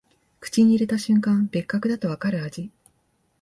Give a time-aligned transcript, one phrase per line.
[0.39, 2.71] 口に入れた瞬間、別格だとわかる味